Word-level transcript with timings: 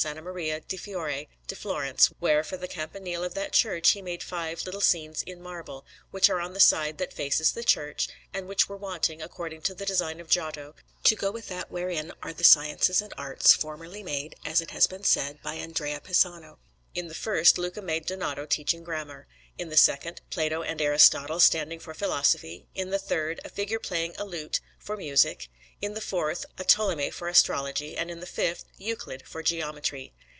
Maria 0.15 0.59
del 0.61 0.79
Fiore 0.79 1.27
to 1.45 1.55
Florence, 1.55 2.07
where, 2.17 2.43
for 2.43 2.57
the 2.57 2.67
campanile 2.67 3.23
of 3.23 3.35
that 3.35 3.51
church, 3.51 3.91
he 3.91 4.01
made 4.01 4.23
five 4.23 4.65
little 4.65 4.81
scenes 4.81 5.21
in 5.27 5.39
marble, 5.39 5.85
which 6.09 6.27
are 6.27 6.39
on 6.41 6.53
the 6.55 6.59
side 6.59 6.97
that 6.97 7.13
faces 7.13 7.51
the 7.51 7.63
church, 7.63 8.07
and 8.33 8.47
which 8.47 8.67
were 8.67 8.75
wanting, 8.75 9.21
according 9.21 9.61
to 9.61 9.75
the 9.75 9.85
design 9.85 10.19
of 10.19 10.27
Giotto, 10.27 10.73
to 11.03 11.15
go 11.15 11.29
with 11.29 11.49
that 11.49 11.69
wherein 11.69 12.11
are 12.23 12.33
the 12.33 12.43
Sciences 12.43 12.99
and 12.99 13.13
Arts, 13.15 13.53
formerly 13.53 14.01
made, 14.01 14.35
as 14.43 14.59
it 14.59 14.71
has 14.71 14.87
been 14.87 15.03
said, 15.03 15.39
by 15.43 15.53
Andrea 15.53 16.01
Pisano. 16.01 16.57
In 16.95 17.07
the 17.07 17.13
first 17.13 17.59
Luca 17.59 17.79
made 17.79 18.07
Donato 18.07 18.47
teaching 18.47 18.83
grammar; 18.83 19.27
in 19.59 19.69
the 19.69 19.77
second, 19.77 20.19
Plato 20.31 20.63
and 20.63 20.81
Aristotle, 20.81 21.39
standing 21.39 21.77
for 21.79 21.93
philosophy; 21.93 22.65
in 22.73 22.89
the 22.89 22.97
third, 22.97 23.39
a 23.45 23.49
figure 23.49 23.79
playing 23.79 24.15
a 24.17 24.25
lute, 24.25 24.61
for 24.79 24.97
music; 24.97 25.47
in 25.81 25.95
the 25.95 26.01
fourth, 26.01 26.45
a 26.59 26.63
Ptolemy, 26.63 27.09
for 27.09 27.27
astrology; 27.27 27.97
and 27.97 28.11
in 28.11 28.19
the 28.19 28.25
fifth, 28.27 28.65
Euclid, 28.77 29.27
for 29.27 29.41
geometry. 29.41 30.13